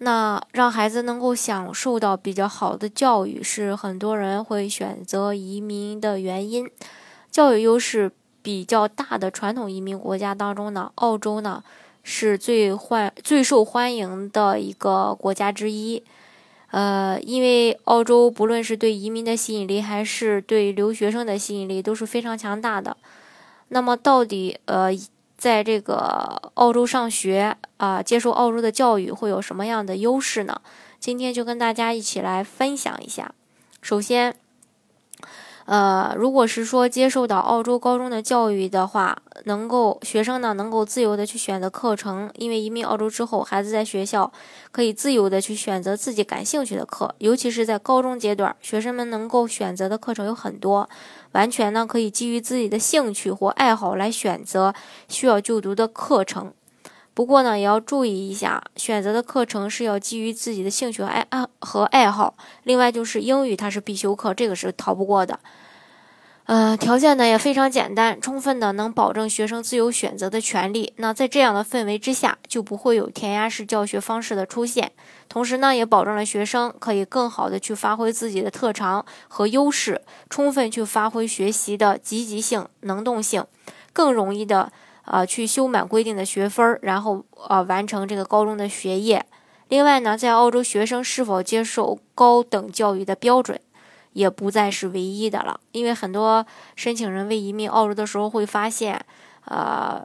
[0.00, 6.70] 那让孩子能够享受到比较好的教育，是很多人会选择移民的原因。
[7.30, 11.64] 教育优势比较大的传统移民国家当中呢，澳洲呢
[12.04, 16.02] 是最欢最受欢迎的一个国家之一。
[16.70, 22.96] 呃，因为澳洲不论是对移民的吸引力，还是对留学生的吸引力都是非常强大的。
[23.68, 24.90] 那么，到底呃？
[25.38, 30.60] 在这个澳洲上学啊，接受澳洲的教育会有什么样的优势呢？
[30.98, 33.32] 今天就跟大家一起来分享一下。
[33.80, 34.34] 首先，
[35.68, 44.32] 呃，如果是说接受到澳洲高中的教育的话，能够学生呢能够自由的去选择课程，因为移民澳洲之后，孩子在学校
[44.72, 50.88] 可以自由的去选择自己感兴趣的课，尤其是在高中阶段，学生们能够选择的课程有很多。
[51.32, 54.72] 完全呢可以基于自己的兴趣或爱好来选择
[55.06, 56.50] 需要就读的课程，
[57.18, 62.36] 不过呢也要注意一下，选择的课程是要基于自己的兴趣爱爱和爱好。
[62.62, 65.40] 另外就是英语它是必修课，这个是逃不过的。
[66.44, 70.92] 呃，条件呢也非常简单，充分的能保证学生自由选择的权利。
[70.98, 74.92] 那在这样的氛围之下，就不会有填鸭式教学方式的出现。
[75.28, 83.44] 同时呢，也保证了学生可以更好的去发挥自己的特长和优势，充分去发挥学习的积极性、能动性，
[83.92, 84.70] 更容易的
[85.08, 89.26] 呃去修满规定的学分，然后呃完成这个高中的学业。
[89.68, 93.60] 另外呢，在澳洲学生是否接受高等教育的标准。
[94.14, 96.44] 也不再是唯一的了，因为很多
[96.74, 99.00] 申请人为移民澳洲的时候会发现，
[99.44, 100.04] 呃，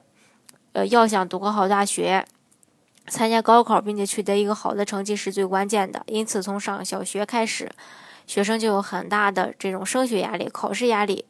[0.73, 2.23] 呃，要想读个好大学，
[3.07, 6.03] 参加高考并且取得一个好的成绩是最关键的。
[6.05, 7.71] 因此，从上小学开始，
[8.27, 11.25] 学生就有很大的这种升学压力、考试压力。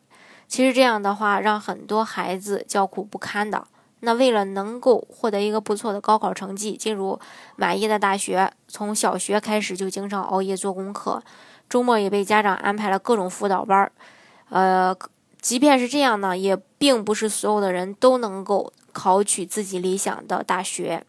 [0.50, 3.66] 其实这样的话，让很多孩子叫苦不堪的。
[4.06, 7.18] 那为了能够获得一个不错的高考成绩，进入
[7.56, 11.24] 满意的大学，从小学开始就经常熬夜做功课。
[11.69, 13.91] 周末也被家长安排了各种辅导班儿，
[14.50, 14.94] 呃，
[15.41, 21.06] 即便是这样呢，也并不是所有的人都能够考取自己理想的大学，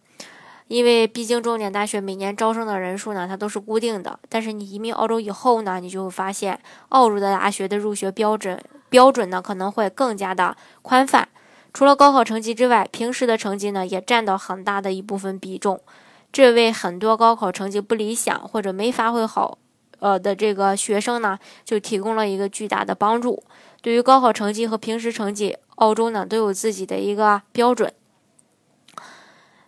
[0.69, 4.19] 因为毕竟重点大学每年招生的人数呢，它都是固定的。
[4.29, 6.59] 但是你移民澳洲以后呢，你就会发现，
[6.91, 11.29] 澳洲的大学的入学标准标准呢，可能会更加的宽泛。
[11.75, 15.81] 除了高考成绩之外，平时的成绩呢，也占到很大的一部分比重，
[16.33, 19.59] 这为很多高考成绩不理想或者没发挥好。
[19.99, 23.43] 呃的这个学生呢，就提供了一个巨大的帮助。
[23.83, 27.93] 对于高考成绩和平时成绩，澳洲呢都有自己的一个标准。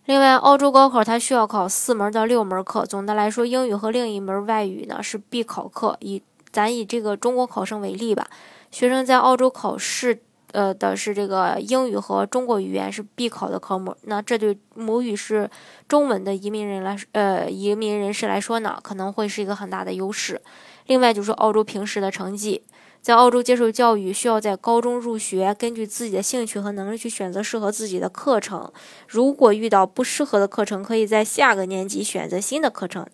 [0.05, 2.85] 另外，澳洲高考它需要考四门到六门课。
[2.85, 5.97] 总的来说，英语和另一门外语呢是必考课。
[5.99, 8.27] 以咱以这个中国考生为例吧，
[8.71, 10.21] 学生在澳洲考试。
[10.53, 15.49] 呃的是这个英语和中国语言是必考的科目，那这对母语是
[15.87, 20.41] 中文的移民人来呃移民人士来说呢，可能会是一个很大的优势。
[20.85, 22.63] 另外就是澳洲平时的成绩，
[23.01, 28.71] 在澳洲接受教育需要在高中入学，根据自己的兴趣和能力去选择适合自己的课程。
[29.05, 33.05] 如果遇到不适合的课程，可以在下个年级选择新的课程，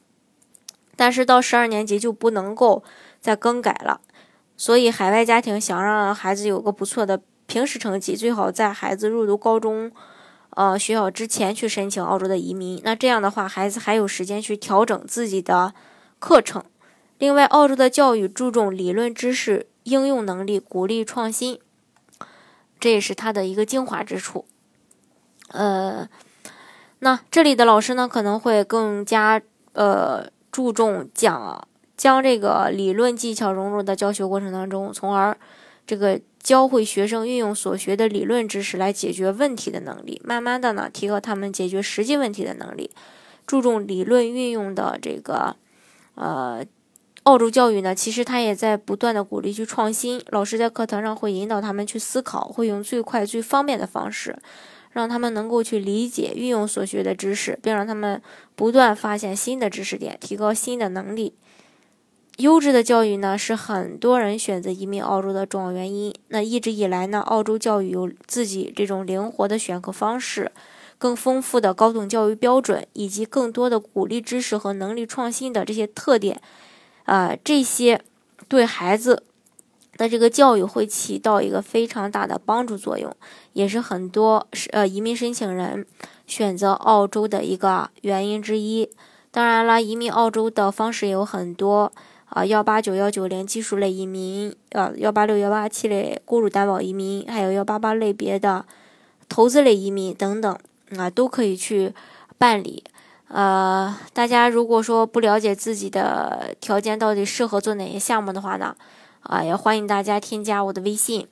[0.96, 2.84] 但是到十二年级就不能够
[3.20, 4.02] 再更改了。
[4.56, 9.92] 所以，海外家庭想让孩子有个不错的平时成绩，最好在孩子入读高中，
[10.52, 12.80] 呃，学校之前去申请澳洲的移民。
[12.84, 15.74] 那这样的话，孩子还有时间去调整自己的
[16.20, 16.64] 课程。
[17.18, 21.60] 另外，澳洲的教育注重理论知识应用能力，鼓励创新，
[22.80, 24.46] 这也是它的一个精华之处。
[25.50, 26.08] 呃，
[27.00, 29.42] 那这里的老师呢，可能会更加
[29.74, 31.68] 呃注重讲。
[32.04, 35.38] 将这个理论技巧融入到教学过程当中，从而
[35.88, 42.92] 这个教会学生运用所学的理论知识来解决问题的能力，慢慢的呢提高他们解决实际问题的能力。
[43.48, 45.56] 注重理论运用的这个
[46.16, 46.62] 呃
[47.24, 50.22] 澳洲教育呢，其实他也在不断的鼓励去创新。
[50.28, 54.38] 老师在课堂上会引导他们去思考，会用最快最方便的方式，
[54.92, 58.22] 让他们能够去理解运用所学的知识，并让他们
[58.58, 61.36] 不断发现新的知识点，提高新的能力。
[62.38, 66.14] 优质的教育呢，是很多人选择移民澳洲的重要原因。
[66.30, 70.52] 那一直以来呢，澳洲教育有自己这种灵活的选课方式，
[70.98, 76.42] 更丰富的高等教育标准，以及更多的鼓励知识和能力创新的这些特点。
[77.04, 78.02] 啊，这些
[78.48, 79.24] 对孩子
[79.98, 83.16] 的这个教育会起到一个非常大的帮助作用，
[83.54, 85.86] 也是很多呃移民申请人
[86.26, 88.90] 选择澳洲的一个原因之一。
[89.30, 91.92] 当然了，移民澳洲的方式有很多
[92.34, 98.66] 啊，幺八九幺九零技术类移民，呃，幺八六幺八七类雇主担保移民，还有幺八八类别的
[99.30, 100.58] 投资类移民等等
[100.98, 101.94] 啊，都可以去
[102.40, 102.84] 办理。
[103.28, 108.76] 呃，大家如果说不了解自己的条件到底适合做哪些项目的话呢，
[109.22, 111.28] 啊，也欢迎大家添加我的微信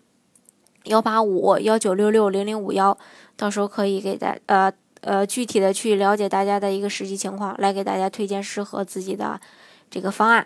[0.84, 2.96] 幺八五幺九六六零零五幺，
[3.36, 4.72] 到时候可以给大呃
[5.02, 9.42] 呃具体的去了解大家的一个实际情况，来给大家推荐适合自己的
[9.90, 10.46] 这个方案。